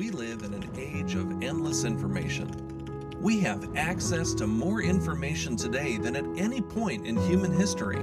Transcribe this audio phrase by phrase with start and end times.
[0.00, 2.48] We live in an age of endless information.
[3.20, 8.00] We have access to more information today than at any point in human history.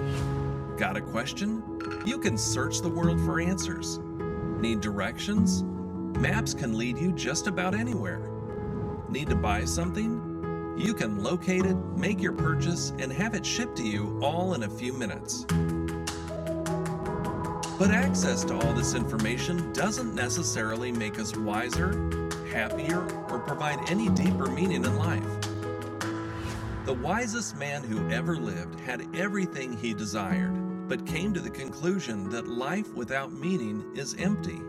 [0.78, 1.64] Got a question?
[2.06, 3.98] You can search the world for answers.
[4.62, 5.64] Need directions?
[6.20, 8.30] Maps can lead you just about anywhere.
[9.10, 10.76] Need to buy something?
[10.78, 14.62] You can locate it, make your purchase, and have it shipped to you all in
[14.62, 15.48] a few minutes.
[17.78, 21.92] But access to all this information doesn't necessarily make us wiser,
[22.52, 25.24] happier, or provide any deeper meaning in life.
[26.86, 32.30] The wisest man who ever lived had everything he desired, but came to the conclusion
[32.30, 34.60] that life without meaning is empty.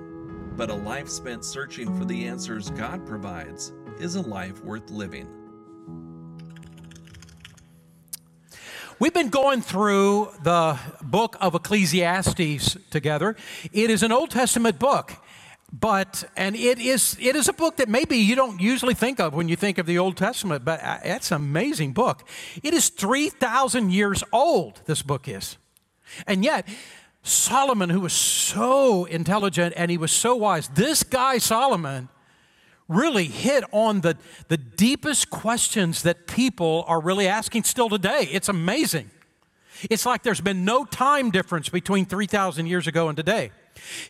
[0.56, 5.37] But a life spent searching for the answers God provides is a life worth living.
[9.00, 13.36] We've been going through the book of Ecclesiastes together.
[13.72, 15.12] It is an Old Testament book,
[15.72, 19.34] but and it is it is a book that maybe you don't usually think of
[19.34, 22.24] when you think of the Old Testament, but uh, it's an amazing book.
[22.64, 25.58] It is 3000 years old this book is.
[26.26, 26.66] And yet
[27.22, 32.08] Solomon who was so intelligent and he was so wise, this guy Solomon
[32.88, 34.16] really hit on the,
[34.48, 38.28] the deepest questions that people are really asking still today.
[38.32, 39.10] It's amazing.
[39.90, 43.52] It's like there's been no time difference between 3,000 years ago and today.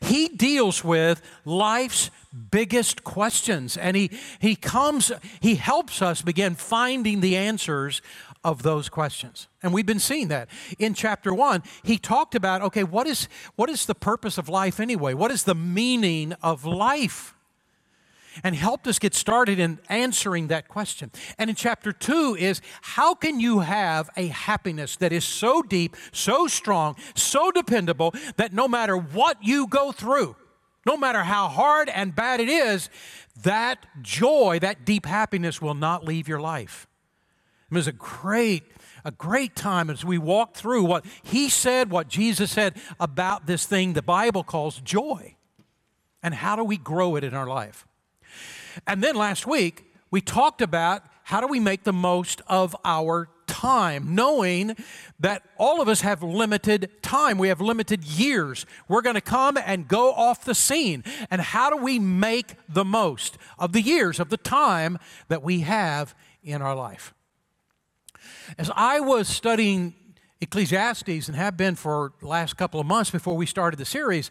[0.00, 2.10] He deals with life's
[2.50, 8.00] biggest questions and he, he comes, he helps us begin finding the answers
[8.44, 9.48] of those questions.
[9.62, 10.48] And we've been seeing that.
[10.78, 14.80] In chapter one, he talked about okay, what is, what is the purpose of life
[14.80, 15.12] anyway?
[15.12, 17.34] What is the meaning of life?
[18.42, 21.10] And helped us get started in answering that question.
[21.38, 25.96] And in chapter two is how can you have a happiness that is so deep,
[26.12, 30.36] so strong, so dependable that no matter what you go through,
[30.86, 32.88] no matter how hard and bad it is,
[33.42, 36.86] that joy, that deep happiness will not leave your life.
[37.70, 38.64] It was a great
[39.04, 43.64] a great time as we walk through what he said, what Jesus said about this
[43.64, 45.36] thing the Bible calls joy.
[46.22, 47.86] And how do we grow it in our life?
[48.86, 53.28] And then last week, we talked about how do we make the most of our
[53.46, 54.76] time, knowing
[55.20, 57.38] that all of us have limited time.
[57.38, 58.64] We have limited years.
[58.86, 61.02] We're going to come and go off the scene.
[61.30, 65.60] And how do we make the most of the years, of the time that we
[65.60, 67.12] have in our life?
[68.56, 69.94] As I was studying
[70.40, 74.30] Ecclesiastes and have been for the last couple of months before we started the series,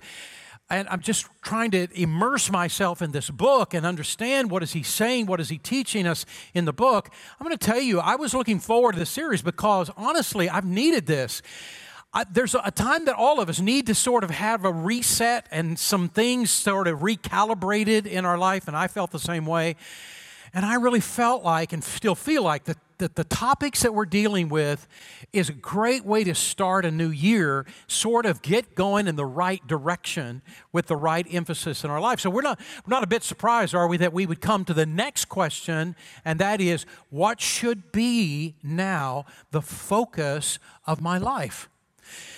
[0.70, 4.84] and I'm just trying to immerse myself in this book and understand what is he
[4.84, 7.10] saying, what is he teaching us in the book.
[7.40, 10.66] I'm going to tell you, I was looking forward to this series because honestly, I've
[10.66, 11.42] needed this.
[12.14, 15.48] I, there's a time that all of us need to sort of have a reset
[15.52, 19.76] and some things sort of recalibrated in our life, and I felt the same way.
[20.58, 24.08] And I really felt like and still feel like that that the topics that we're
[24.08, 24.88] dealing with
[25.32, 29.24] is a great way to start a new year, sort of get going in the
[29.24, 30.42] right direction
[30.72, 32.20] with the right emphasis in our life.
[32.20, 34.74] So we're not, we're not a bit surprised, are we, that we would come to
[34.74, 40.58] the next question, and that is what should be now the focus
[40.88, 41.70] of my life?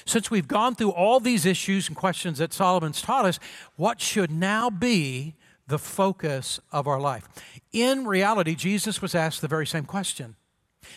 [0.04, 3.40] Since we've gone through all these issues and questions that Solomon's taught us,
[3.78, 5.36] what should now be
[5.70, 7.28] the focus of our life?
[7.72, 10.36] In reality, Jesus was asked the very same question.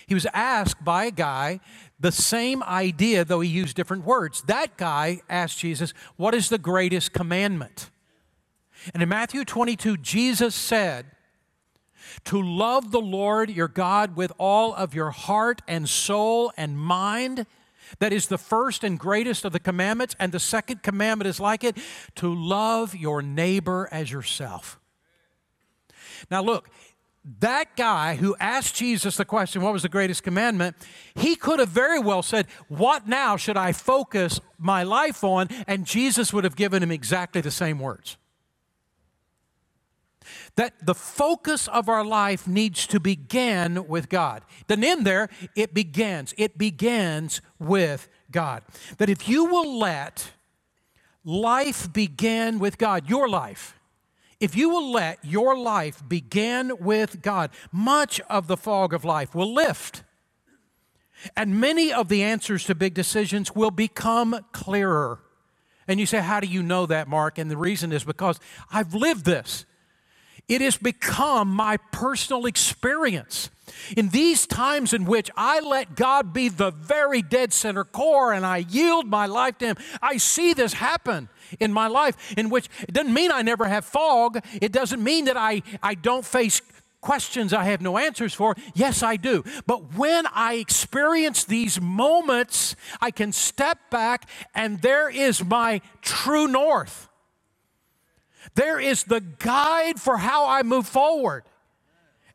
[0.06, 1.60] He was asked by a guy
[1.98, 4.42] the same idea, though he used different words.
[4.42, 7.90] That guy asked Jesus, What is the greatest commandment?
[8.92, 11.06] And in Matthew 22, Jesus said,
[12.24, 17.46] To love the Lord your God with all of your heart and soul and mind.
[17.98, 20.16] That is the first and greatest of the commandments.
[20.18, 21.76] And the second commandment is like it
[22.16, 24.78] to love your neighbor as yourself.
[26.30, 26.68] Now, look,
[27.40, 30.76] that guy who asked Jesus the question, What was the greatest commandment?
[31.14, 35.48] He could have very well said, What now should I focus my life on?
[35.68, 38.16] And Jesus would have given him exactly the same words.
[40.56, 44.42] That the focus of our life needs to begin with God.
[44.66, 46.34] Then in there, it begins.
[46.36, 48.62] It begins with God.
[48.98, 50.32] That if you will let
[51.24, 53.78] life begin with God, your life,
[54.40, 59.36] if you will let your life begin with God, much of the fog of life
[59.36, 60.02] will lift.
[61.36, 65.20] And many of the answers to big decisions will become clearer.
[65.86, 67.38] And you say, How do you know that, Mark?
[67.38, 68.40] And the reason is because
[68.72, 69.64] I've lived this.
[70.52, 73.48] It has become my personal experience.
[73.96, 78.44] In these times in which I let God be the very dead center core and
[78.44, 82.68] I yield my life to Him, I see this happen in my life, in which
[82.82, 84.44] it doesn't mean I never have fog.
[84.60, 86.60] It doesn't mean that I, I don't face
[87.00, 88.54] questions I have no answers for.
[88.74, 89.44] Yes, I do.
[89.66, 96.46] But when I experience these moments, I can step back and there is my true
[96.46, 97.08] north.
[98.54, 101.44] There is the guide for how I move forward.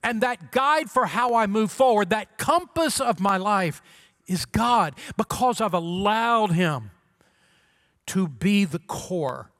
[0.04, 3.81] And that guide for how I move forward, that compass of my life,
[4.27, 6.92] is God because I've allowed Him
[8.07, 9.51] to be the core.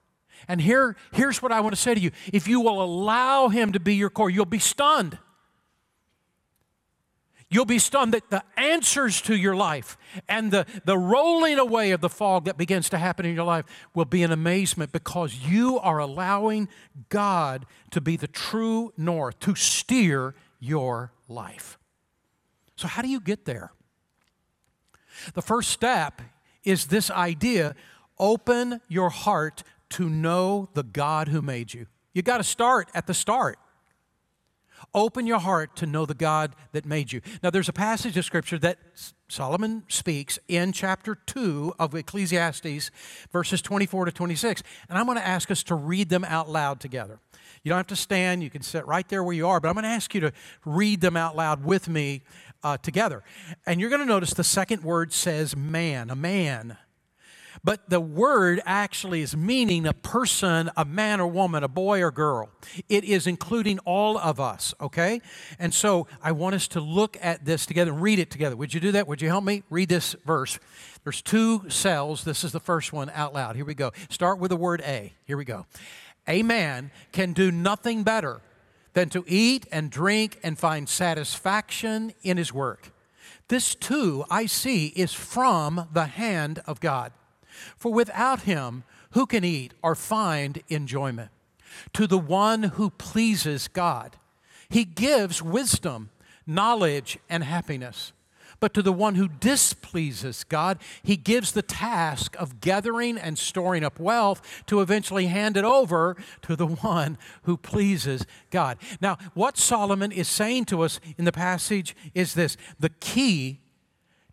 [0.48, 3.74] And here, here's what I want to say to you if you will allow Him
[3.74, 5.18] to be your core, you'll be stunned.
[7.50, 9.98] You'll be stunned that the answers to your life
[10.28, 13.66] and the, the rolling away of the fog that begins to happen in your life
[13.94, 16.68] will be an amazement because you are allowing
[17.08, 21.78] God to be the true north, to steer your life.
[22.76, 23.72] So, how do you get there?
[25.34, 26.22] The first step
[26.64, 27.76] is this idea
[28.20, 31.88] open your heart to know the God who made you.
[32.14, 33.58] You got to start at the start.
[34.94, 37.22] Open your heart to know the God that made you.
[37.44, 38.78] Now, there's a passage of scripture that
[39.30, 42.92] Solomon speaks in chapter 2 of Ecclesiastes,
[43.32, 44.64] verses 24 to 26.
[44.90, 47.20] And I'm going to ask us to read them out loud together.
[47.64, 49.74] You don't have to stand, you can sit right there where you are, but I'm
[49.74, 50.32] going to ask you to
[50.66, 52.24] read them out loud with me
[52.64, 53.24] uh, together.
[53.66, 56.78] And you're going to notice the second word says man, a man.
[57.64, 62.12] But the word actually is meaning a person, a man or woman, a boy or
[62.12, 62.50] girl.
[62.90, 65.22] It is including all of us, okay?
[65.60, 68.56] And so I want us to look at this together and read it together.
[68.56, 69.08] Would you do that?
[69.08, 69.64] Would you help me?
[69.70, 70.60] Read this verse.
[71.04, 72.24] There's two cells.
[72.24, 73.56] This is the first one out loud.
[73.56, 73.92] Here we go.
[74.10, 75.14] Start with the word A.
[75.26, 75.66] Here we go.
[76.28, 78.42] A man can do nothing better
[78.94, 82.92] than to eat and drink and find satisfaction in his work.
[83.48, 87.14] This too, I see, is from the hand of God.
[87.78, 91.32] For without him, who can eat or find enjoyment?
[91.94, 94.18] To the one who pleases God,
[94.70, 96.10] he gives wisdom,
[96.46, 98.14] knowledge, and happiness.
[98.60, 103.84] But to the one who displeases God, he gives the task of gathering and storing
[103.84, 108.80] up wealth to eventually hand it over to the one who pleases God.
[109.00, 113.60] Now, what Solomon is saying to us in the passage is this the key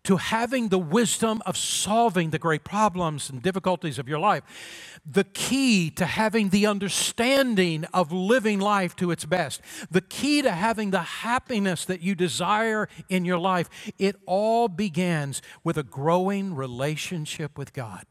[0.05, 5.01] to having the wisdom of solving the great problems and difficulties of your life.
[5.05, 9.61] The key to having the understanding of living life to its best.
[9.91, 13.69] The key to having the happiness that you desire in your life.
[13.97, 18.05] It all begins with a growing relationship with God.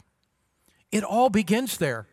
[0.90, 2.06] It all begins there.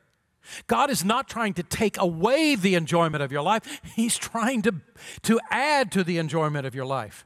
[0.68, 4.76] God is not trying to take away the enjoyment of your life, He's trying to,
[5.24, 7.26] to add to the enjoyment of your life.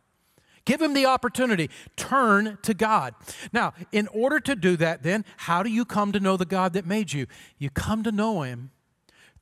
[0.66, 1.70] Give him the opportunity.
[1.96, 3.14] Turn to God.
[3.54, 6.74] Now, in order to do that, then, how do you come to know the God
[6.74, 7.28] that made you?
[7.58, 8.72] You come to know him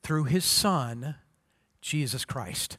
[0.03, 1.15] through his Son,
[1.81, 2.77] Jesus Christ.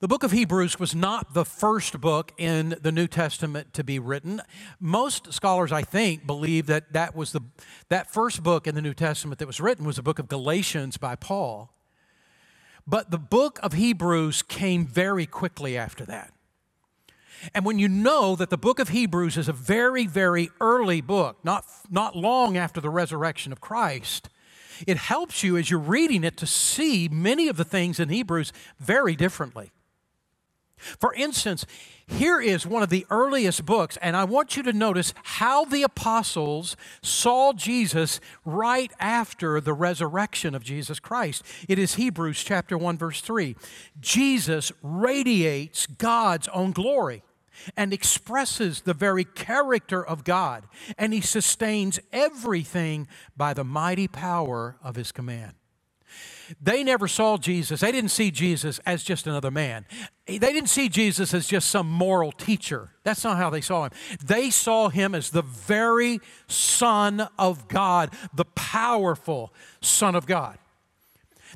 [0.00, 3.98] The book of Hebrews was not the first book in the New Testament to be
[3.98, 4.42] written.
[4.78, 7.40] Most scholars, I think, believe that that was the
[7.88, 10.98] that first book in the New Testament that was written was the book of Galatians
[10.98, 11.72] by Paul.
[12.86, 16.32] But the book of Hebrews came very quickly after that.
[17.54, 21.38] And when you know that the book of Hebrews is a very, very early book,
[21.44, 24.28] not, not long after the resurrection of Christ,
[24.86, 28.52] it helps you as you're reading it to see many of the things in Hebrews
[28.78, 29.72] very differently.
[30.98, 31.66] For instance,
[32.06, 35.82] here is one of the earliest books, and I want you to notice how the
[35.82, 41.42] apostles saw Jesus right after the resurrection of Jesus Christ.
[41.66, 43.56] It is Hebrews chapter 1 verse 3.
[44.00, 47.22] Jesus radiates God's own glory
[47.76, 50.64] and expresses the very character of God,
[50.98, 55.54] and he sustains everything by the mighty power of his command.
[56.60, 57.80] They never saw Jesus.
[57.80, 59.86] They didn't see Jesus as just another man.
[60.26, 62.90] They didn't see Jesus as just some moral teacher.
[63.02, 63.92] That's not how they saw him.
[64.24, 70.58] They saw him as the very Son of God, the powerful Son of God.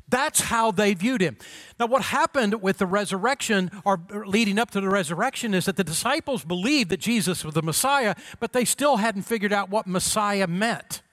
[0.07, 1.37] That's how they viewed him.
[1.79, 5.83] Now, what happened with the resurrection, or leading up to the resurrection, is that the
[5.83, 10.47] disciples believed that Jesus was the Messiah, but they still hadn't figured out what Messiah
[10.47, 11.03] meant.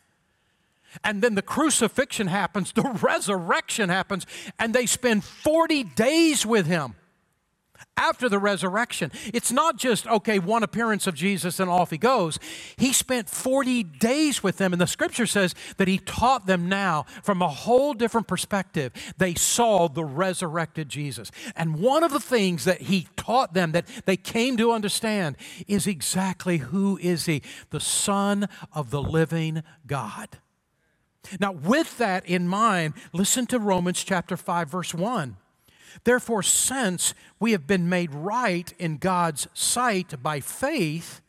[1.05, 4.27] And then the crucifixion happens, the resurrection happens,
[4.59, 6.95] and they spend 40 days with him.
[7.97, 9.11] after the resurrection.
[9.33, 12.39] It's not just, okay, one appearance of Jesus and off he goes.
[12.77, 17.07] He spent 40 days with them, and the scripture says that he taught them now
[17.23, 18.93] from a whole different perspective.
[19.17, 21.31] They saw the resurrected Jesus.
[21.57, 25.37] And one of the things that he taught them that they came to understand
[25.67, 27.43] is exactly who is he?
[27.71, 30.39] The Son of the living God.
[31.41, 35.37] Now, with that in mind, listen to Romans chapter 5, verse 1.
[36.05, 41.21] Therefore, since we have been made right in God's sight by faith,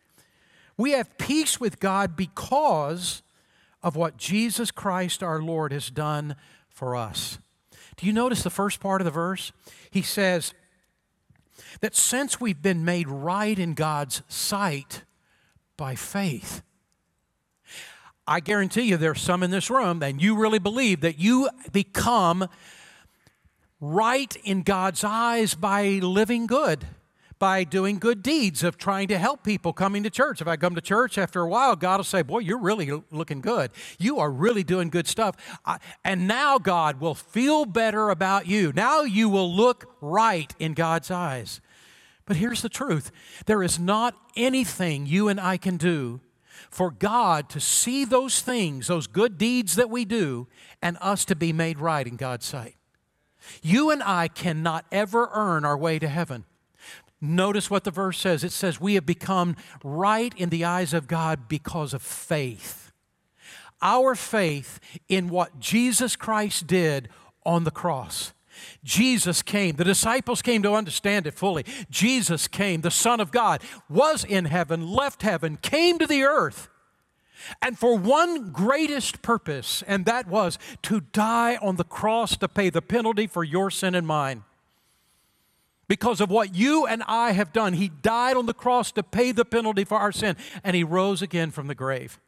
[0.77, 3.23] we have peace with God because
[3.81, 6.35] of what Jesus Christ our Lord has done
[6.69, 7.39] for us.
[7.95, 9.51] Do you notice the first part of the verse?
[9.89, 10.53] He says
[11.81, 15.03] that since we've been made right in God's sight
[15.77, 16.61] by faith,
[18.27, 22.49] I guarantee you there's some in this room, and you really believe that you become
[23.79, 26.85] right in God's eyes by living good,
[27.39, 30.41] by doing good deeds, of trying to help people coming to church.
[30.41, 33.39] If I come to church after a while, God will say, Boy, you're really looking
[33.39, 33.71] good.
[33.97, 35.37] You are really doing good stuff.
[36.03, 38.73] and now God will feel better about you.
[38.73, 41.61] Now you will look right in God's eyes.
[42.25, 43.11] But here's the truth
[43.45, 46.19] there is not anything you and I can do
[46.69, 50.47] for God to see those things, those good deeds that we do,
[50.81, 52.75] and us to be made right in God's sight.
[53.61, 56.45] You and I cannot ever earn our way to heaven.
[57.19, 61.07] Notice what the verse says it says, We have become right in the eyes of
[61.07, 62.91] God because of faith.
[63.81, 67.09] Our faith in what Jesus Christ did
[67.45, 68.33] on the cross.
[68.83, 69.75] Jesus came.
[69.75, 71.65] The disciples came to understand it fully.
[71.89, 76.69] Jesus came, the Son of God, was in heaven, left heaven, came to the earth
[77.61, 82.69] and for one greatest purpose, and that was to die on the cross to pay
[82.69, 84.43] the penalty for your sin and mine.
[85.87, 89.31] Because of what you and I have done, He died on the cross to pay
[89.31, 92.19] the penalty for our sin, and He rose again from the grave.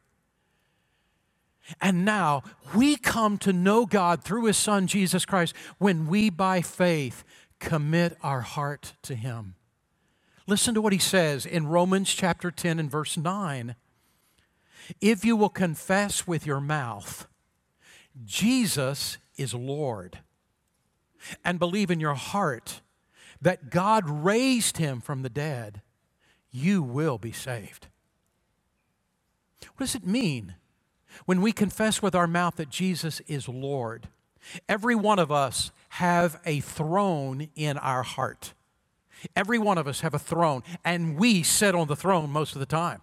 [1.81, 6.61] And now we come to know God through His Son, Jesus Christ, when we by
[6.61, 7.23] faith
[7.59, 9.55] commit our heart to Him.
[10.47, 13.75] Listen to what He says in Romans chapter 10 and verse 9.
[15.01, 17.27] If you will confess with your mouth,
[18.25, 20.19] Jesus is Lord,
[21.45, 22.81] and believe in your heart
[23.41, 25.81] that God raised him from the dead,
[26.51, 27.88] you will be saved.
[29.75, 30.55] What does it mean
[31.25, 34.07] when we confess with our mouth that Jesus is Lord?
[34.67, 38.53] Every one of us have a throne in our heart.
[39.35, 42.59] Every one of us have a throne, and we sit on the throne most of
[42.59, 43.01] the time.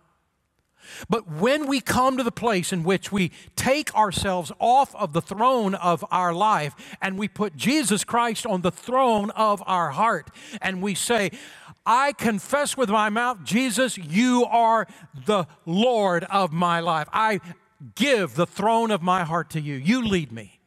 [1.09, 5.21] But when we come to the place in which we take ourselves off of the
[5.21, 10.31] throne of our life and we put Jesus Christ on the throne of our heart
[10.63, 11.33] and we say,
[11.85, 14.87] I confess with my mouth, Jesus, you are
[15.27, 17.09] the Lord of my life.
[17.13, 17.41] I
[17.95, 19.75] give the throne of my heart to you.
[19.75, 20.61] You lead me.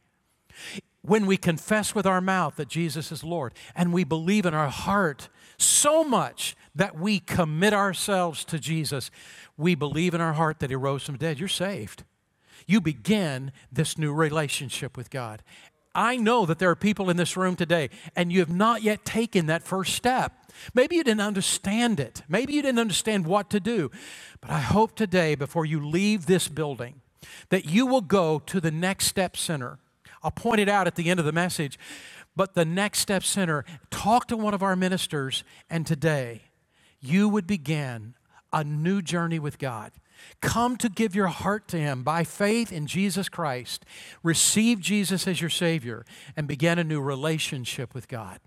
[1.01, 4.69] When we confess with our mouth that Jesus is Lord and we believe in our
[4.69, 9.09] heart so much that we commit ourselves to Jesus,
[9.57, 12.03] we believe in our heart that He rose from the dead, you're saved.
[12.67, 15.41] You begin this new relationship with God.
[15.95, 19.03] I know that there are people in this room today, and you have not yet
[19.03, 20.38] taken that first step.
[20.73, 22.21] Maybe you didn't understand it.
[22.27, 23.91] Maybe you didn't understand what to do.
[24.41, 27.01] But I hope today, before you leave this building,
[27.49, 29.79] that you will go to the Next Step Center.
[30.23, 31.77] I'll point it out at the end of the message.
[32.35, 36.43] But the Next Step Center, talk to one of our ministers, and today
[36.99, 38.15] you would begin
[38.51, 39.91] a new journey with God.
[40.41, 43.85] Come to give your heart to Him by faith in Jesus Christ.
[44.23, 48.39] Receive Jesus as your Savior and begin a new relationship with God.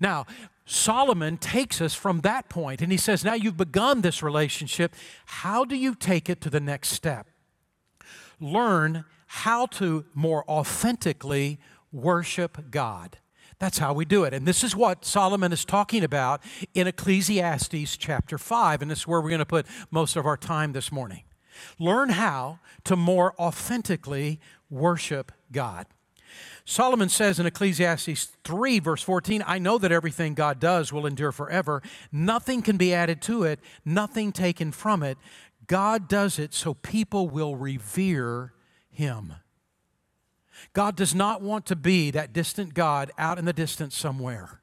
[0.00, 0.26] Now,
[0.64, 4.94] Solomon takes us from that point and he says, Now you've begun this relationship.
[5.26, 7.26] How do you take it to the next step?
[8.40, 11.58] Learn how to more authentically
[11.92, 13.18] worship God.
[13.58, 14.32] That's how we do it.
[14.32, 16.42] And this is what Solomon is talking about
[16.74, 18.82] in Ecclesiastes chapter 5.
[18.82, 21.24] And this is where we're going to put most of our time this morning.
[21.78, 25.86] Learn how to more authentically worship God.
[26.70, 31.32] Solomon says in Ecclesiastes 3, verse 14, I know that everything God does will endure
[31.32, 31.82] forever.
[32.12, 35.16] Nothing can be added to it, nothing taken from it.
[35.66, 38.52] God does it so people will revere
[38.90, 39.32] him.
[40.74, 44.60] God does not want to be that distant God out in the distance somewhere.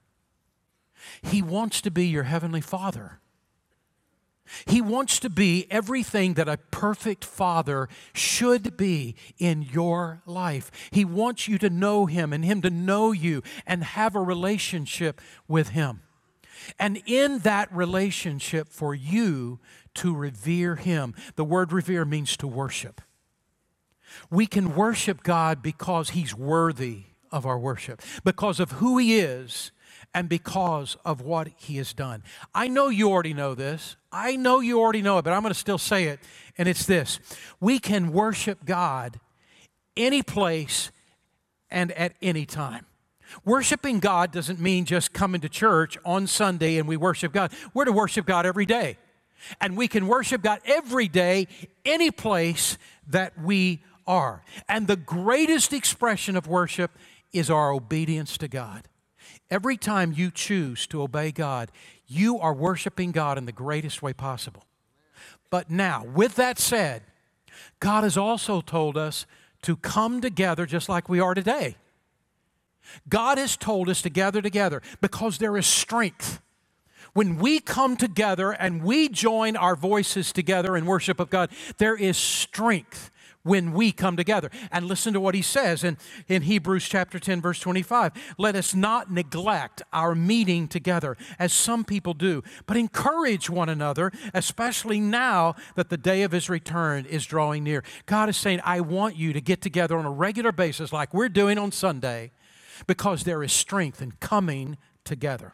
[1.24, 3.20] He wants to be your heavenly Father.
[4.66, 10.72] He wants to be everything that a perfect father should be in your life.
[10.92, 15.20] He wants you to know Him and Him to know you and have a relationship
[15.48, 16.02] with Him.
[16.80, 19.60] And in that relationship, for you
[19.96, 23.02] to revere Him, the word revere means to worship.
[24.30, 29.72] We can worship God because He's worthy of our worship, because of who He is
[30.16, 32.24] and because of what He has done.
[32.56, 33.98] I know you already know this.
[34.12, 36.22] I know you already know it, but I'm going to still say it,
[36.58, 37.20] and it's this
[37.60, 39.20] we can worship God
[39.96, 40.90] any place
[41.70, 42.86] and at any time.
[43.44, 47.52] Worshiping God doesn't mean just coming to church on Sunday and we worship God.
[47.74, 48.98] We're to worship God every day.
[49.60, 51.48] And we can worship God every day,
[51.84, 54.44] any place that we are.
[54.70, 56.92] And the greatest expression of worship
[57.34, 58.88] is our obedience to God.
[59.50, 61.72] Every time you choose to obey God,
[62.08, 64.64] you are worshiping God in the greatest way possible.
[65.50, 67.04] But now, with that said,
[67.80, 69.26] God has also told us
[69.62, 71.76] to come together just like we are today.
[73.10, 76.42] God has told us to gather together because there is strength.
[77.14, 81.96] When we come together and we join our voices together in worship of God, there
[81.96, 83.10] is strength
[83.46, 84.50] when we come together.
[84.72, 85.98] And listen to what he says in,
[86.28, 88.12] in Hebrews chapter 10, verse 25.
[88.38, 94.12] Let us not neglect our meeting together, as some people do, but encourage one another,
[94.34, 97.84] especially now that the day of his return is drawing near.
[98.08, 101.30] God is saying, I want you to get together on a regular basis, like we're
[101.30, 102.32] doing on Sunday,
[102.88, 105.54] because there is strength in coming together.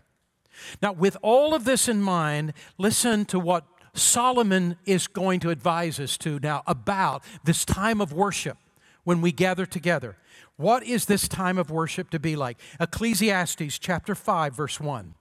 [0.81, 5.99] Now, with all of this in mind, listen to what Solomon is going to advise
[5.99, 8.57] us to now about this time of worship
[9.03, 10.17] when we gather together.
[10.55, 12.57] What is this time of worship to be like?
[12.79, 15.15] Ecclesiastes chapter 5 verse 1.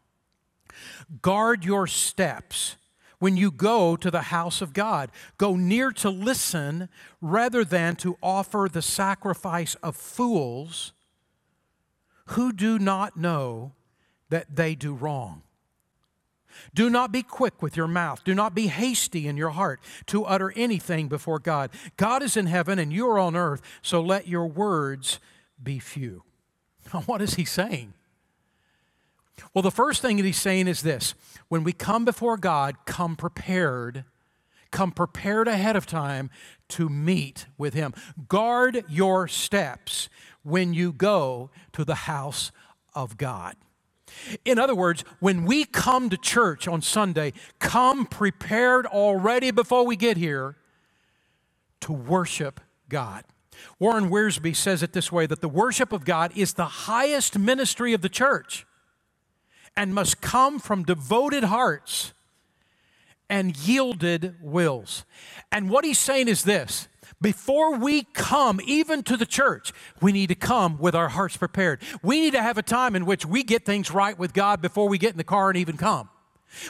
[1.22, 2.76] Guard your steps
[3.18, 5.10] when you go to the house of God.
[5.38, 6.88] Go near to listen
[7.20, 10.92] rather than to offer the sacrifice of fools
[12.26, 13.72] who do not know
[14.28, 15.42] that they do wrong.
[16.74, 18.22] Do not be quick with your mouth.
[18.24, 21.70] Do not be hasty in your heart to utter anything before God.
[21.96, 25.20] God is in heaven and you are on earth, so let your words
[25.62, 26.22] be few.
[26.94, 27.94] Now, What is he saying?
[29.54, 31.14] Well, the first thing that he's saying is this
[31.48, 34.04] when we come before God, come prepared.
[34.70, 36.30] Come prepared ahead of time
[36.68, 37.92] to meet with him.
[38.28, 40.08] Guard your steps
[40.44, 42.52] when you go to the house
[42.94, 43.56] of God.
[44.44, 49.96] In other words, when we come to church on Sunday, come prepared already before we
[49.96, 50.56] get here
[51.80, 53.24] to worship God.
[53.78, 57.92] Warren Wiersbe says it this way that the worship of God is the highest ministry
[57.92, 58.66] of the church
[59.76, 62.12] and must come from devoted hearts
[63.28, 65.04] and yielded wills.
[65.52, 66.88] And what he's saying is this
[67.20, 71.80] before we come even to the church, we need to come with our hearts prepared.
[72.02, 74.88] We need to have a time in which we get things right with God before
[74.88, 76.08] we get in the car and even come.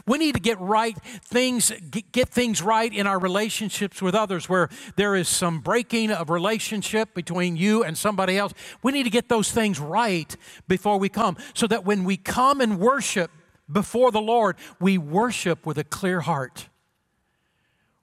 [0.07, 1.72] We need to get right things,
[2.12, 7.14] get things right in our relationships with others where there is some breaking of relationship
[7.14, 8.53] between you and somebody else.
[8.83, 10.37] We need to get those things right
[10.68, 13.31] before we come so that when we come and worship
[13.70, 16.68] before the Lord, we worship with a clear heart,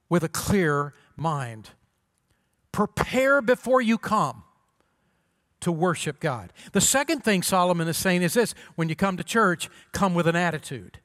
[0.10, 1.70] with a clear mind.
[2.78, 4.44] Prepare before you come
[5.62, 6.54] to worship God.
[6.74, 10.28] The second thing Solomon is saying is this when you come to church, come with
[10.28, 11.00] an attitude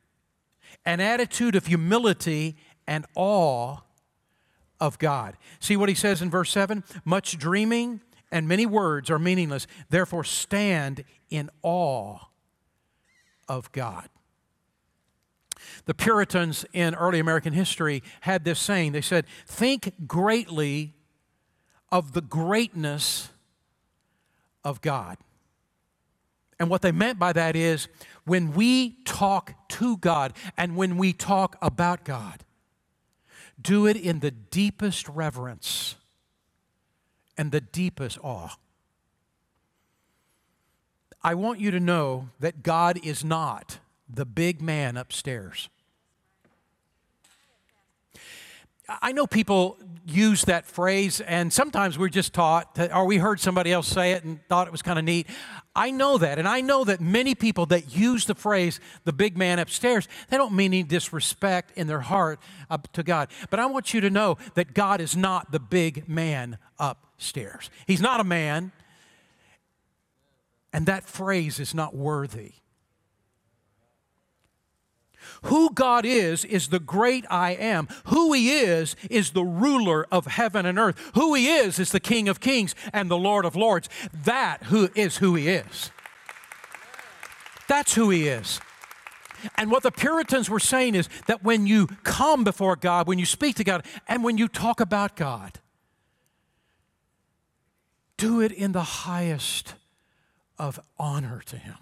[0.84, 3.78] an attitude of humility and awe
[4.80, 5.38] of God.
[5.60, 6.84] See what he says in verse 7?
[7.06, 9.66] Much dreaming and many words are meaningless.
[9.88, 12.18] Therefore, stand in awe
[13.48, 14.10] of God.
[15.86, 18.92] The Puritans in early American history had this saying.
[18.92, 20.96] They said, Think greatly
[21.92, 23.28] of the greatness
[24.64, 25.18] of God.
[26.58, 27.88] And what they meant by that is
[28.24, 32.44] when we talk to God and when we talk about God,
[33.60, 35.96] do it in the deepest reverence
[37.36, 38.56] and the deepest awe.
[41.22, 43.78] I want you to know that God is not
[44.08, 45.68] the big man upstairs.
[49.00, 53.38] I know people use that phrase, and sometimes we're just taught, to, or we heard
[53.38, 55.28] somebody else say it and thought it was kind of neat.
[55.76, 59.38] I know that, and I know that many people that use the phrase "the big
[59.38, 63.28] man upstairs," they don't mean any disrespect in their heart up to God.
[63.48, 67.70] But I want you to know that God is not the big man upstairs.
[67.86, 68.72] He's not a man,
[70.72, 72.54] and that phrase is not worthy
[75.42, 77.88] who God is, is the great I am.
[78.06, 80.98] Who He is, is the ruler of heaven and earth.
[81.14, 83.88] Who He is, is the King of kings and the Lord of lords.
[84.12, 85.90] That who is who He is.
[87.68, 88.60] That's who He is.
[89.56, 93.26] And what the Puritans were saying is that when you come before God, when you
[93.26, 95.58] speak to God, and when you talk about God,
[98.16, 99.74] do it in the highest
[100.58, 101.76] of honor to Him,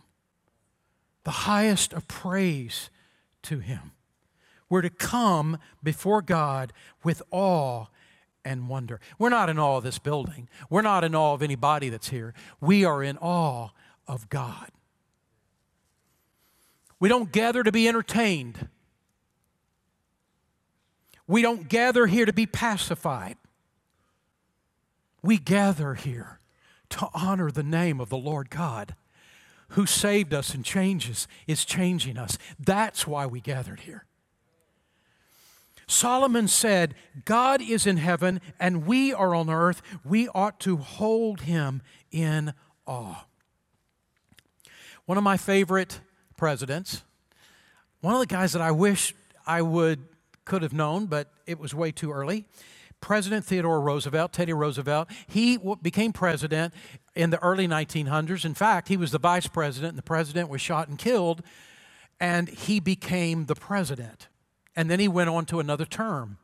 [1.25, 2.89] the highest of praise
[3.45, 3.93] to Him.
[4.69, 6.73] We're to come before God
[7.03, 7.87] with awe
[8.45, 9.01] and wonder.
[9.19, 12.35] We're not in awe of this building, we're not in awe of anybody that's here.
[12.61, 13.71] We are in awe
[14.07, 14.71] of God.
[16.99, 18.69] We don't gather to be entertained.
[21.27, 23.37] We don't gather here to be pacified.
[25.23, 26.41] We gather here
[26.91, 28.95] to honor the name of the Lord God
[29.71, 32.39] who saved us and changes is changing us.
[32.59, 34.05] That's why we gathered here.
[35.87, 39.83] Solomon said, God is in heaven and we are on earth.
[40.05, 42.55] We ought to hold him in
[42.87, 43.27] awe.
[45.07, 46.01] One of my favorite
[46.37, 47.03] presidents,
[48.01, 49.15] one of the guys that I wish
[49.47, 50.07] I would
[50.45, 52.45] could have known, but it was way too early.
[53.01, 56.75] President Theodore Roosevelt, Teddy Roosevelt, he became president
[57.15, 58.45] in the early 1900s.
[58.45, 61.43] In fact, he was the vice president, and the president was shot and killed,
[62.19, 64.29] and he became the president.
[64.77, 66.39] And then he went on to another term.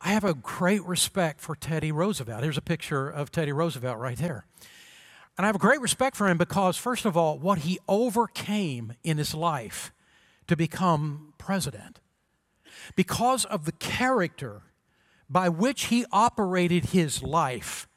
[0.00, 2.42] I have a great respect for Teddy Roosevelt.
[2.42, 4.44] Here's a picture of Teddy Roosevelt right there.
[5.36, 8.94] And I have a great respect for him because, first of all, what he overcame
[9.04, 9.92] in his life
[10.46, 12.00] to become president,
[12.94, 14.62] because of the character
[15.28, 17.88] by which he operated his life,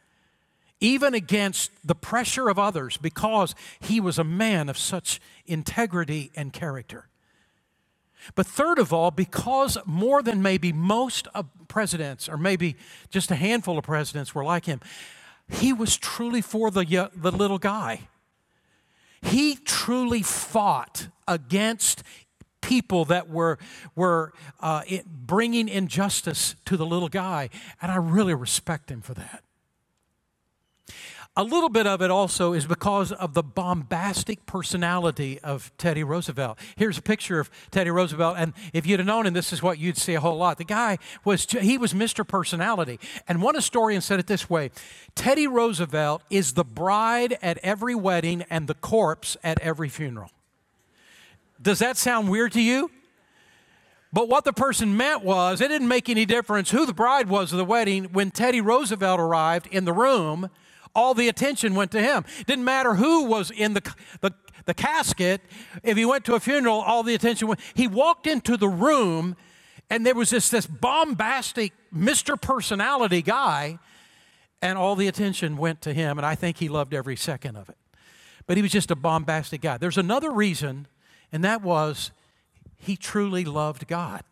[0.79, 6.53] even against the pressure of others, because he was a man of such integrity and
[6.53, 7.07] character.
[8.35, 11.27] But third of all, because more than maybe most
[11.67, 12.75] presidents, or maybe
[13.09, 14.81] just a handful of presidents were like him,
[15.49, 18.01] he was truly for the, the little guy.
[19.21, 22.03] He truly fought against
[22.61, 23.57] people that were,
[23.95, 27.49] were uh, bringing injustice to the little guy,
[27.81, 29.43] and I really respect him for that.
[31.39, 36.59] A little bit of it also is because of the bombastic personality of Teddy Roosevelt.
[36.75, 39.79] Here's a picture of Teddy Roosevelt, and if you'd have known him, this is what
[39.79, 40.57] you'd see a whole lot.
[40.57, 42.27] The guy was, he was Mr.
[42.27, 42.99] Personality.
[43.25, 44.71] And one historian said it this way
[45.15, 50.31] Teddy Roosevelt is the bride at every wedding and the corpse at every funeral.
[51.61, 52.91] Does that sound weird to you?
[54.11, 57.53] But what the person meant was it didn't make any difference who the bride was
[57.53, 58.09] of the wedding.
[58.11, 60.49] When Teddy Roosevelt arrived in the room,
[60.95, 62.25] all the attention went to him.
[62.45, 64.33] Didn't matter who was in the, the,
[64.65, 65.41] the casket.
[65.83, 67.59] If he went to a funeral, all the attention went.
[67.73, 69.35] He walked into the room,
[69.89, 72.39] and there was this, this bombastic Mr.
[72.39, 73.79] Personality guy,
[74.61, 76.17] and all the attention went to him.
[76.17, 77.77] And I think he loved every second of it.
[78.45, 79.77] But he was just a bombastic guy.
[79.77, 80.87] There's another reason,
[81.31, 82.11] and that was
[82.77, 84.23] he truly loved God.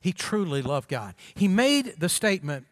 [0.00, 1.14] He truly loved God.
[1.34, 2.66] He made the statement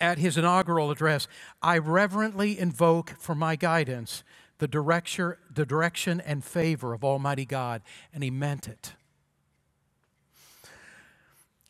[0.00, 1.28] at his inaugural address,
[1.62, 4.22] I reverently invoke for my guidance
[4.58, 7.82] the direction, the direction and favor of Almighty God.
[8.12, 8.94] And he meant it.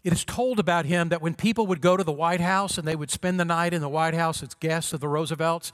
[0.03, 2.89] It is told about him that when people would go to the White House and
[2.89, 5.73] they would spend the night in the White House as guests of the Roosevelts,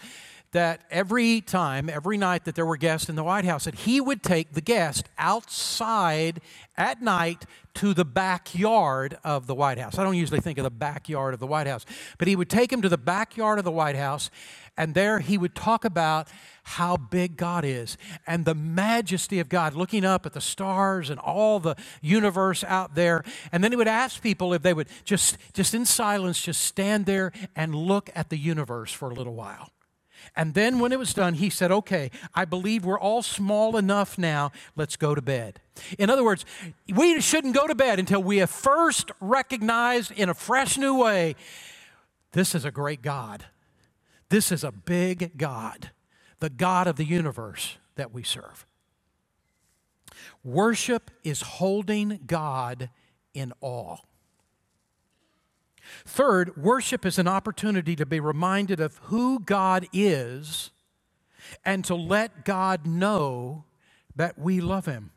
[0.56, 4.00] that every time, every night that there were guests in the White House, that he
[4.00, 6.40] would take the guest outside
[6.78, 9.98] at night to the backyard of the White House.
[9.98, 11.84] I don't usually think of the backyard of the White House,
[12.16, 14.30] but he would take him to the backyard of the White House,
[14.78, 16.28] and there he would talk about
[16.62, 21.20] how big God is and the majesty of God, looking up at the stars and
[21.20, 23.22] all the universe out there.
[23.52, 27.04] And then he would ask people if they would just, just in silence, just stand
[27.04, 29.70] there and look at the universe for a little while.
[30.34, 34.18] And then when it was done, he said, Okay, I believe we're all small enough
[34.18, 34.52] now.
[34.76, 35.60] Let's go to bed.
[35.98, 36.44] In other words,
[36.94, 41.36] we shouldn't go to bed until we have first recognized in a fresh new way
[42.36, 43.46] this is a great God.
[44.28, 45.90] This is a big God,
[46.38, 48.66] the God of the universe that we serve.
[50.44, 52.90] Worship is holding God
[53.32, 53.96] in awe.
[56.04, 60.70] Third, worship is an opportunity to be reminded of who God is
[61.64, 63.64] and to let God know
[64.14, 65.10] that we love Him.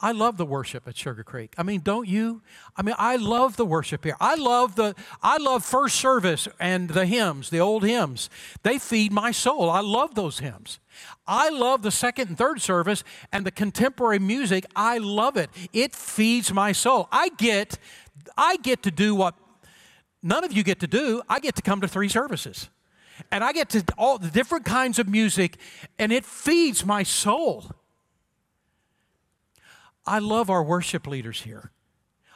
[0.00, 1.54] I love the worship at Sugar Creek.
[1.56, 2.42] I mean, don't you?
[2.76, 4.16] I mean, I love the worship here.
[4.20, 8.28] I love the I love first service and the hymns, the old hymns.
[8.62, 9.70] They feed my soul.
[9.70, 10.80] I love those hymns.
[11.26, 14.66] I love the second and third service and the contemporary music.
[14.74, 15.50] I love it.
[15.72, 17.08] It feeds my soul.
[17.10, 17.78] I get
[18.36, 19.34] I get to do what
[20.26, 21.22] none of you get to do.
[21.28, 22.68] I get to come to three services.
[23.30, 25.56] And I get to all the different kinds of music,
[25.98, 27.64] and it feeds my soul.
[30.04, 31.70] I love our worship leaders here.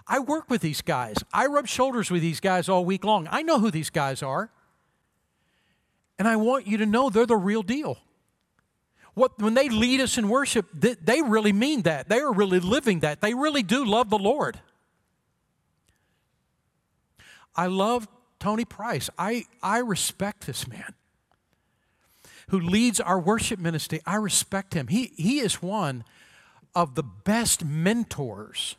[0.07, 1.17] I work with these guys.
[1.33, 3.29] I rub shoulders with these guys all week long.
[3.31, 4.51] I know who these guys are.
[6.19, 7.99] And I want you to know they're the real deal.
[9.15, 12.09] What, when they lead us in worship, they, they really mean that.
[12.09, 13.21] They are really living that.
[13.21, 14.61] They really do love the Lord.
[17.61, 19.11] I love Tony Price.
[19.19, 20.95] I, I respect this man
[22.49, 24.01] who leads our worship ministry.
[24.07, 24.87] I respect him.
[24.87, 26.05] He, he is one
[26.75, 28.77] of the best mentors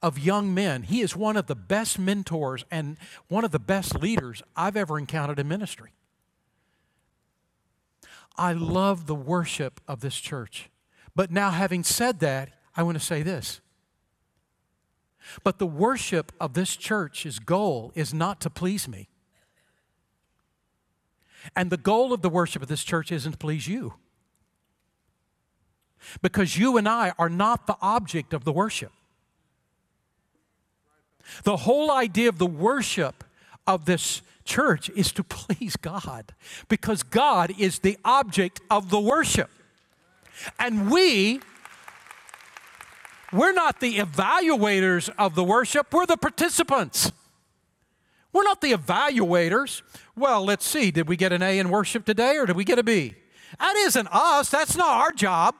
[0.00, 0.84] of young men.
[0.84, 2.96] He is one of the best mentors and
[3.28, 5.90] one of the best leaders I've ever encountered in ministry.
[8.38, 10.70] I love the worship of this church.
[11.14, 13.60] But now, having said that, I want to say this.
[15.44, 19.08] But the worship of this church's goal is not to please me.
[21.54, 23.94] And the goal of the worship of this church isn't to please you.
[26.22, 28.92] Because you and I are not the object of the worship.
[31.44, 33.24] The whole idea of the worship
[33.66, 36.34] of this church is to please God
[36.68, 39.50] because God is the object of the worship.
[40.58, 41.40] And we
[43.32, 47.12] we're not the evaluators of the worship, we're the participants.
[48.32, 49.82] We're not the evaluators.
[50.14, 52.78] Well, let's see, did we get an A in worship today or did we get
[52.78, 53.14] a B?
[53.58, 55.54] That isn't us, that's not our job.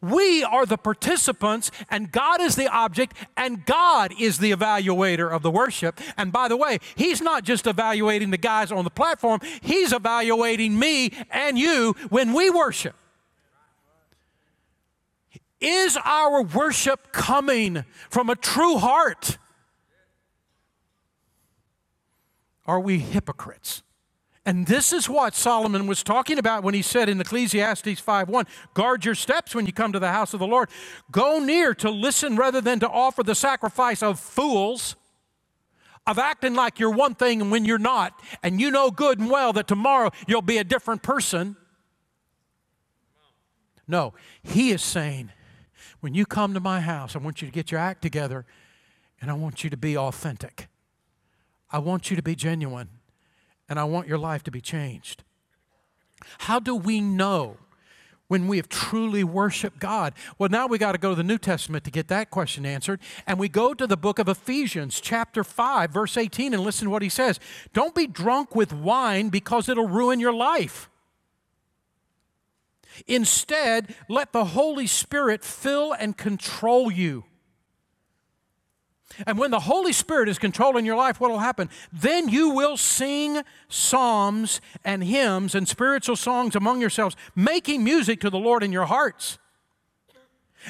[0.00, 5.42] We are the participants, and God is the object, and God is the evaluator of
[5.42, 5.98] the worship.
[6.18, 10.78] And by the way, He's not just evaluating the guys on the platform, He's evaluating
[10.78, 12.96] me and you when we worship.
[15.64, 19.38] Is our worship coming from a true heart?
[22.66, 23.82] Are we hypocrites?
[24.44, 29.06] And this is what Solomon was talking about when he said in Ecclesiastes 5:1, guard
[29.06, 30.68] your steps when you come to the house of the Lord.
[31.10, 34.96] Go near to listen rather than to offer the sacrifice of fools,
[36.06, 39.30] of acting like you're one thing and when you're not, and you know good and
[39.30, 41.56] well that tomorrow you'll be a different person.
[43.88, 45.30] No, he is saying,
[46.04, 48.44] when you come to my house, I want you to get your act together
[49.22, 50.68] and I want you to be authentic.
[51.70, 52.90] I want you to be genuine
[53.70, 55.24] and I want your life to be changed.
[56.40, 57.56] How do we know
[58.28, 60.12] when we have truly worshiped God?
[60.38, 63.00] Well, now we got to go to the New Testament to get that question answered.
[63.26, 66.90] And we go to the book of Ephesians, chapter 5, verse 18, and listen to
[66.90, 67.40] what he says.
[67.72, 70.90] Don't be drunk with wine because it'll ruin your life.
[73.06, 77.24] Instead, let the Holy Spirit fill and control you.
[79.26, 81.70] And when the Holy Spirit is controlling your life, what will happen?
[81.92, 88.30] Then you will sing psalms and hymns and spiritual songs among yourselves, making music to
[88.30, 89.38] the Lord in your hearts.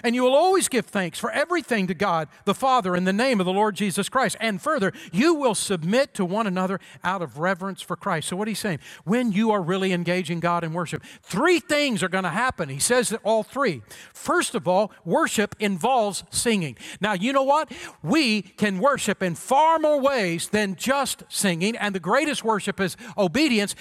[0.03, 3.41] And you will always give thanks for everything to God the Father in the name
[3.41, 4.37] of the Lord Jesus Christ.
[4.41, 8.29] And further, you will submit to one another out of reverence for Christ.
[8.29, 12.09] So, what he's saying, when you are really engaging God in worship, three things are
[12.09, 12.69] going to happen.
[12.69, 13.83] He says that all three.
[14.13, 16.77] First of all, worship involves singing.
[17.01, 17.71] Now, you know what?
[18.03, 22.97] We can worship in far more ways than just singing, and the greatest worship is
[23.17, 23.75] obedience,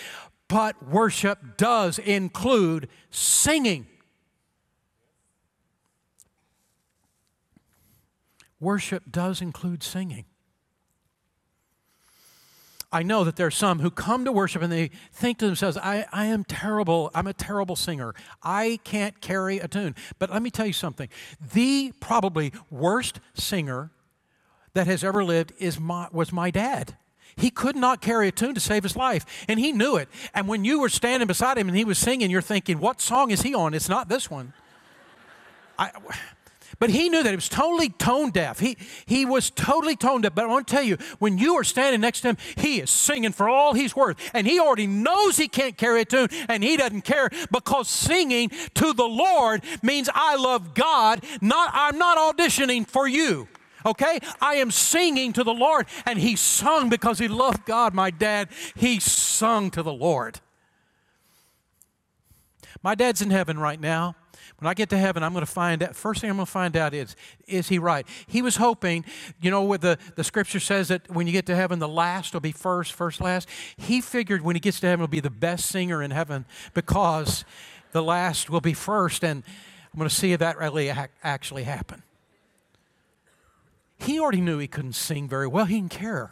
[0.47, 3.87] but worship does include singing.
[8.63, 10.25] Worship does include singing.
[12.93, 15.77] I know that there are some who come to worship and they think to themselves,
[15.77, 17.09] I, I am terrible.
[17.15, 18.13] I'm a terrible singer.
[18.43, 19.95] I can't carry a tune.
[20.19, 21.09] But let me tell you something
[21.53, 23.89] the probably worst singer
[24.75, 26.95] that has ever lived is my, was my dad.
[27.35, 30.07] He could not carry a tune to save his life, and he knew it.
[30.35, 33.31] And when you were standing beside him and he was singing, you're thinking, What song
[33.31, 33.73] is he on?
[33.73, 34.53] It's not this one.
[35.79, 35.89] I,
[36.79, 38.59] but he knew that he was totally tone deaf.
[38.59, 40.35] He, he was totally tone deaf.
[40.35, 42.89] But I want to tell you, when you are standing next to him, he is
[42.89, 44.17] singing for all he's worth.
[44.33, 48.49] And he already knows he can't carry a tune, and he doesn't care because singing
[48.75, 53.47] to the Lord means I love God, not, I'm not auditioning for you.
[53.85, 54.19] Okay?
[54.41, 55.87] I am singing to the Lord.
[56.05, 58.49] And he sung because he loved God, my dad.
[58.75, 60.39] He sung to the Lord.
[62.81, 64.15] My dad's in heaven right now.
[64.63, 65.93] When I get to heaven, I'm going to find out.
[65.93, 68.07] First thing I'm going to find out is, is he right?
[68.27, 69.03] He was hoping,
[69.41, 72.33] you know, what the, the scripture says that when you get to heaven, the last
[72.33, 73.49] will be first, first last.
[73.75, 77.43] He figured when he gets to heaven, he'll be the best singer in heaven because
[77.91, 79.25] the last will be first.
[79.25, 79.43] And
[79.93, 80.89] I'm going to see if that really
[81.21, 82.03] actually happened.
[83.97, 86.31] He already knew he couldn't sing very well, he didn't care.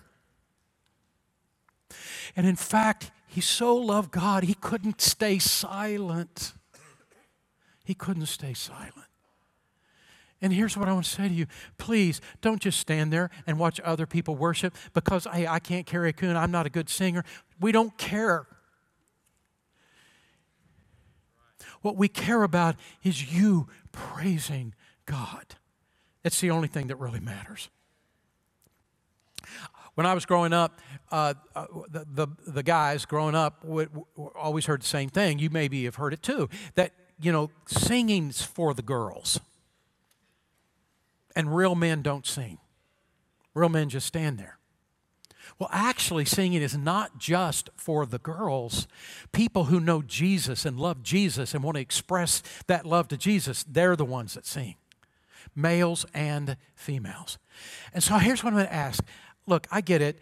[2.38, 6.54] And in fact, he so loved God, he couldn't stay silent.
[7.84, 9.08] He couldn't stay silent.
[10.42, 11.46] And here's what I want to say to you.
[11.78, 16.10] Please don't just stand there and watch other people worship because, hey, I can't carry
[16.10, 16.36] a tune.
[16.36, 17.24] I'm not a good singer.
[17.60, 18.48] We don't care.
[21.82, 24.74] What we care about is you praising
[25.06, 25.56] God.
[26.24, 27.70] It's the only thing that really matters.
[29.96, 30.80] When I was growing up,
[31.12, 35.38] uh, uh, the, the, the, guys growing up would, would always heard the same thing.
[35.40, 39.40] You maybe have heard it too that, you know, singing's for the girls.
[41.36, 42.58] And real men don't sing,
[43.54, 44.58] real men just stand there.
[45.60, 48.88] Well, actually, singing is not just for the girls.
[49.32, 53.64] People who know Jesus and love Jesus and want to express that love to Jesus,
[53.64, 54.76] they're the ones that sing
[55.56, 57.38] males and females.
[57.94, 59.04] And so here's what I'm going to ask.
[59.48, 60.20] Look, I get it,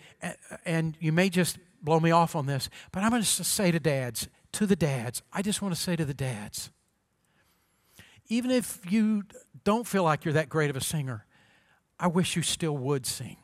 [0.65, 3.79] and you may just blow me off on this, but I'm going to say to
[3.79, 6.71] dads, to the dads, I just want to say to the dads,
[8.29, 9.23] even if you
[9.63, 11.25] don't feel like you're that great of a singer,
[11.99, 13.37] I wish you still would sing.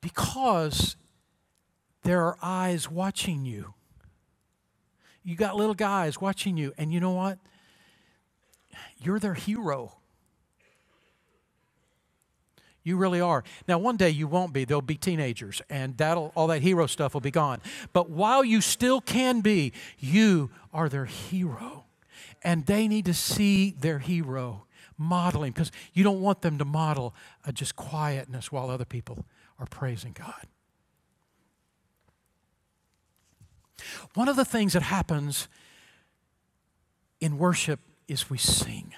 [0.00, 0.96] Because
[2.02, 3.74] there are eyes watching you.
[5.24, 7.38] You got little guys watching you, and you know what?
[8.98, 9.96] You're their hero.
[12.82, 13.42] You really are.
[13.66, 14.66] Now, one day you won't be.
[14.66, 17.62] They'll be teenagers, and that'll all that hero stuff will be gone.
[17.94, 21.86] But while you still can be, you are their hero,
[22.44, 27.14] and they need to see their hero modeling because you don't want them to model
[27.44, 29.24] a just quietness while other people
[29.58, 30.46] are praising God.
[34.14, 35.48] One of the things that happens
[37.20, 38.94] in worship is we sing.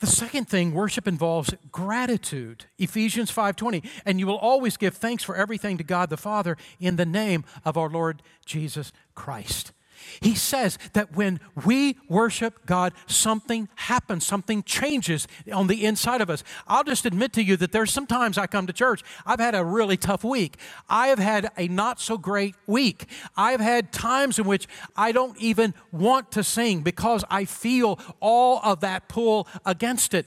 [0.00, 2.66] The second thing, worship involves gratitude.
[2.78, 6.96] Ephesians 5:20, and you will always give thanks for everything to God the Father in
[6.96, 9.72] the name of our Lord Jesus Christ.
[10.20, 16.30] He says that when we worship God, something happens, something changes on the inside of
[16.30, 16.44] us.
[16.66, 19.64] I'll just admit to you that there's sometimes I come to church, I've had a
[19.64, 20.56] really tough week.
[20.88, 23.06] I have had a not so great week.
[23.36, 24.66] I've had times in which
[24.96, 30.26] I don't even want to sing because I feel all of that pull against it.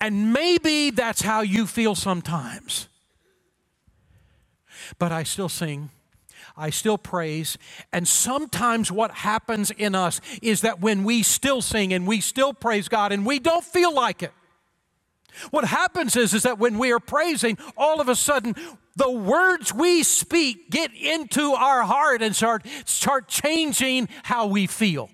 [0.00, 2.88] And maybe that's how you feel sometimes.
[4.98, 5.90] But I still sing
[6.56, 7.58] I still praise.
[7.92, 12.54] And sometimes what happens in us is that when we still sing and we still
[12.54, 14.32] praise God and we don't feel like it,
[15.50, 18.54] what happens is, is that when we are praising, all of a sudden
[18.96, 25.10] the words we speak get into our heart and start, start changing how we feel.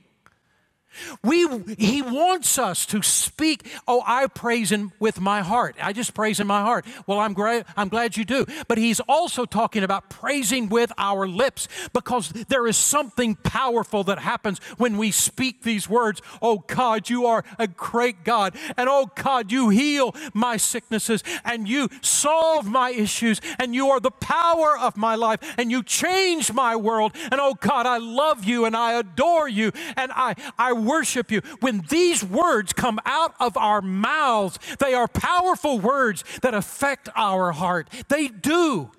[1.23, 1.47] We,
[1.79, 5.77] he wants us to speak, oh, I praise him with my heart.
[5.81, 6.87] I just praise in my heart.
[7.07, 8.47] Well, I'm, gra- I'm glad you do.
[8.69, 14.19] But he's also talking about praising with our lips because there is something powerful that
[14.19, 16.21] happens when we speak these words.
[16.41, 18.57] Oh, God, you are a great God.
[18.77, 24.01] And oh, God, you heal my sicknesses and you solve my issues and you are
[24.01, 27.13] the power of my life and you change my world.
[27.31, 31.41] And oh, God, I love you and I adore you and I, I worship you.
[31.61, 37.53] When these words come out of our mouths, they are powerful words that affect our
[37.53, 37.89] heart.
[38.09, 38.91] They do.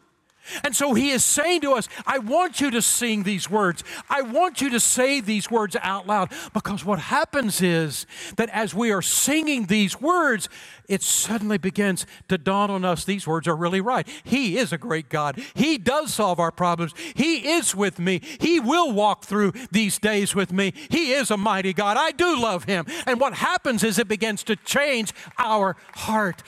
[0.63, 3.83] And so he is saying to us, I want you to sing these words.
[4.09, 8.05] I want you to say these words out loud because what happens is
[8.37, 10.49] that as we are singing these words,
[10.87, 14.07] it suddenly begins to dawn on us these words are really right.
[14.23, 15.41] He is a great God.
[15.53, 16.93] He does solve our problems.
[17.15, 18.21] He is with me.
[18.39, 20.73] He will walk through these days with me.
[20.89, 21.97] He is a mighty God.
[21.97, 22.85] I do love him.
[23.05, 26.43] And what happens is it begins to change our heart.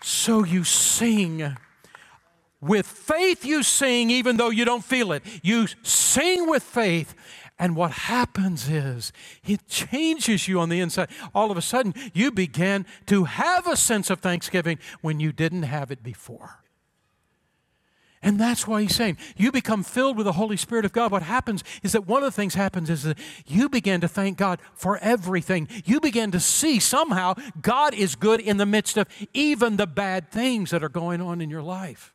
[0.00, 1.56] So you sing
[2.64, 5.22] with faith, you sing even though you don't feel it.
[5.42, 7.14] You sing with faith.
[7.58, 9.12] And what happens is
[9.46, 11.08] it changes you on the inside.
[11.34, 15.62] All of a sudden, you begin to have a sense of thanksgiving when you didn't
[15.64, 16.60] have it before.
[18.22, 21.12] And that's why he's saying, you become filled with the Holy Spirit of God.
[21.12, 24.38] What happens is that one of the things happens is that you begin to thank
[24.38, 25.68] God for everything.
[25.84, 30.30] You begin to see somehow God is good in the midst of even the bad
[30.30, 32.13] things that are going on in your life.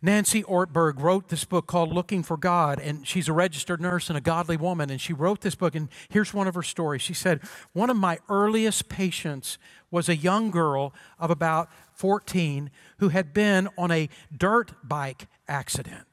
[0.00, 4.16] Nancy Ortberg wrote this book called Looking for God, and she's a registered nurse and
[4.16, 4.90] a godly woman.
[4.90, 7.02] And she wrote this book, and here's one of her stories.
[7.02, 7.40] She said,
[7.72, 9.58] One of my earliest patients
[9.90, 16.06] was a young girl of about 14 who had been on a dirt bike accident.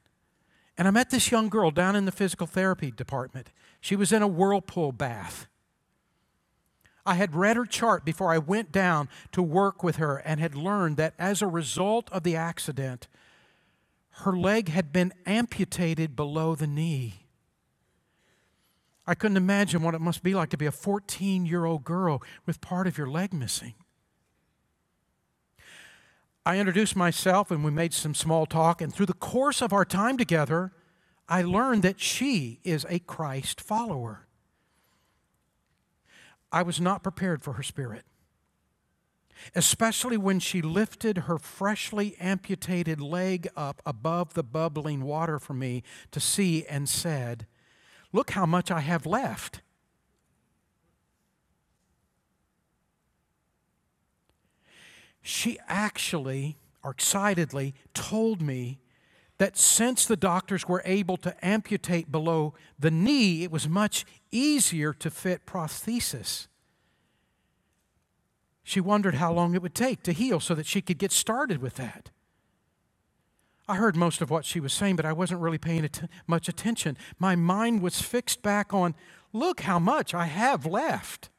[0.76, 3.50] And I met this young girl down in the physical therapy department.
[3.80, 5.46] She was in a whirlpool bath.
[7.06, 10.56] I had read her chart before I went down to work with her and had
[10.56, 13.06] learned that as a result of the accident,
[14.20, 17.26] her leg had been amputated below the knee.
[19.06, 22.22] I couldn't imagine what it must be like to be a 14 year old girl
[22.46, 23.74] with part of your leg missing.
[26.46, 29.84] I introduced myself and we made some small talk, and through the course of our
[29.84, 30.72] time together,
[31.28, 34.26] I learned that she is a Christ follower.
[36.50, 38.04] I was not prepared for her spirit,
[39.54, 45.82] especially when she lifted her freshly amputated leg up above the bubbling water for me
[46.10, 47.46] to see and said,
[48.12, 49.60] Look how much I have left.
[55.22, 58.78] She actually, or excitedly, told me
[59.38, 64.92] that since the doctors were able to amputate below the knee, it was much easier
[64.94, 66.46] to fit prosthesis.
[68.68, 71.62] She wondered how long it would take to heal so that she could get started
[71.62, 72.10] with that.
[73.68, 76.48] I heard most of what she was saying, but I wasn't really paying att- much
[76.48, 76.98] attention.
[77.16, 78.96] My mind was fixed back on
[79.32, 81.30] look how much I have left.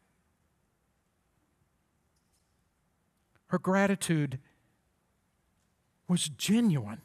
[3.47, 4.39] Her gratitude
[6.07, 7.01] was genuine.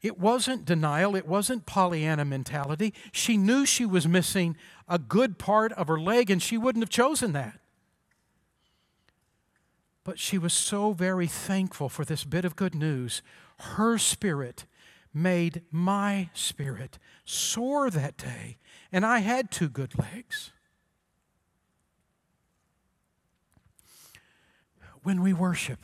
[0.00, 2.94] It wasn't denial, it wasn't Pollyanna mentality.
[3.12, 4.56] She knew she was missing
[4.88, 7.58] a good part of her leg, and she wouldn't have chosen that.
[10.04, 13.22] But she was so very thankful for this bit of good news.
[13.58, 14.66] Her spirit
[15.14, 18.58] made my spirit soar that day,
[18.90, 20.52] and I had two good legs.
[25.02, 25.80] When we worship,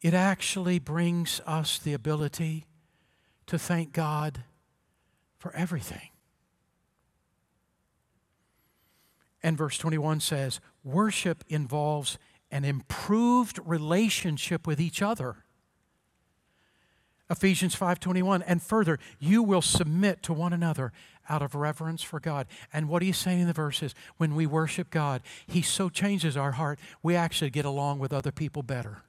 [0.00, 2.66] it actually brings us the ability
[3.46, 4.44] to thank God
[5.38, 6.10] for everything.
[9.42, 12.18] And verse 21 says, worship involves
[12.50, 15.44] an improved relationship with each other.
[17.30, 20.92] Ephesians 5:21 and further you will submit to one another
[21.28, 22.46] out of reverence for God.
[22.72, 26.36] And what he's saying in the verse is when we worship God, he so changes
[26.36, 29.02] our heart, we actually get along with other people better.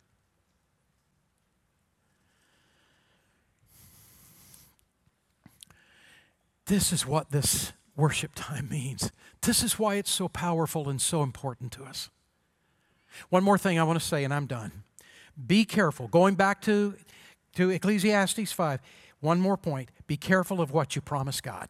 [6.65, 9.11] This is what this worship time means.
[9.41, 12.09] This is why it's so powerful and so important to us.
[13.29, 14.83] One more thing I want to say, and I'm done.
[15.47, 16.07] Be careful.
[16.07, 16.95] Going back to,
[17.55, 18.79] to Ecclesiastes 5,
[19.19, 19.89] one more point.
[20.07, 21.69] Be careful of what you promise God.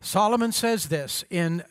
[0.00, 1.62] Solomon says this in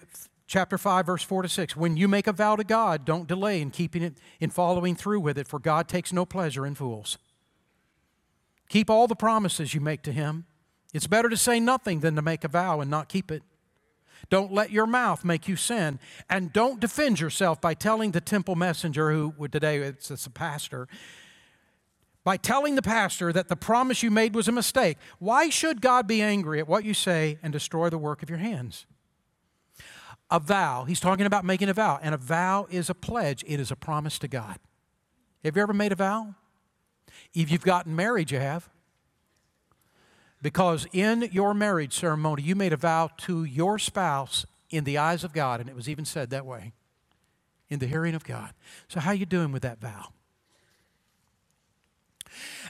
[0.47, 3.61] chapter 5 verse 4 to 6 when you make a vow to god don't delay
[3.61, 7.17] in keeping it in following through with it for god takes no pleasure in fools
[8.67, 10.45] keep all the promises you make to him
[10.93, 13.43] it's better to say nothing than to make a vow and not keep it.
[14.29, 15.99] Don't let your mouth make you sin.
[16.29, 20.87] And don't defend yourself by telling the temple messenger, who today it's, it's a pastor,
[22.23, 24.97] by telling the pastor that the promise you made was a mistake.
[25.19, 28.39] Why should God be angry at what you say and destroy the work of your
[28.39, 28.85] hands?
[30.29, 33.59] A vow, he's talking about making a vow, and a vow is a pledge, it
[33.59, 34.59] is a promise to God.
[35.43, 36.35] Have you ever made a vow?
[37.33, 38.69] If you've gotten married, you have.
[40.41, 45.23] Because in your marriage ceremony, you made a vow to your spouse in the eyes
[45.23, 46.73] of God, and it was even said that way,
[47.69, 48.53] in the hearing of God.
[48.87, 50.13] So, how are you doing with that vow?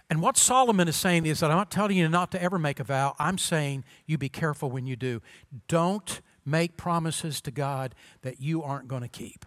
[0.09, 2.80] And what Solomon is saying is that I'm not telling you not to ever make
[2.80, 3.15] a vow.
[3.19, 5.22] I'm saying you be careful when you do.
[5.67, 9.45] Don't make promises to God that you aren't going to keep.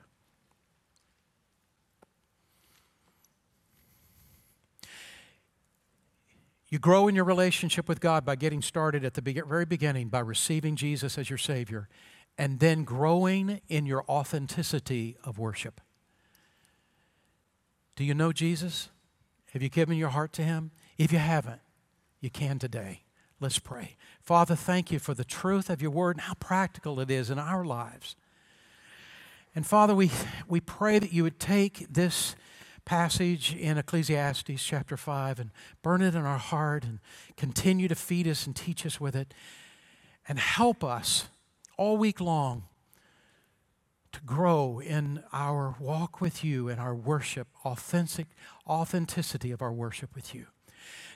[6.75, 10.19] You grow in your relationship with God by getting started at the very beginning by
[10.19, 11.89] receiving Jesus as your Savior
[12.37, 15.81] and then growing in your authenticity of worship.
[17.95, 18.89] Do you know Jesus?
[19.53, 20.73] Have you given your heart to Him?
[20.99, 21.61] If you haven't,
[22.21, 23.05] you can today.
[23.39, 23.95] Let's pray.
[24.21, 27.39] Father, thank you for the truth of your word and how practical it is in
[27.39, 28.17] our lives.
[29.55, 30.11] And Father, we,
[30.49, 32.35] we pray that you would take this
[32.85, 35.51] passage in Ecclesiastes chapter 5 and
[35.83, 36.99] burn it in our heart and
[37.37, 39.33] continue to feed us and teach us with it
[40.29, 41.29] and help us
[41.77, 42.65] all week long
[44.13, 48.29] to grow in our walk with you and our worship, authentic
[48.67, 50.47] authenticity of our worship with you.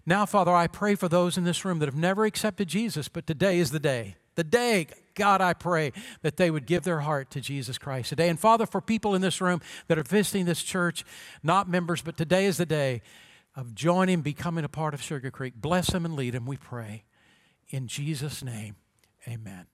[0.05, 3.27] Now, Father, I pray for those in this room that have never accepted Jesus, but
[3.27, 4.17] today is the day.
[4.35, 4.87] The day,
[5.19, 5.93] God, I pray
[6.23, 8.31] that they would give their heart to Jesus Christ today.
[8.31, 11.05] And Father, for people in this room that are visiting this church,
[11.43, 13.03] not members, but today is the day
[13.55, 15.55] of joining, becoming a part of Sugar Creek.
[15.57, 17.05] Bless them and lead them, we pray.
[17.69, 18.77] In Jesus' name,
[19.27, 19.67] amen.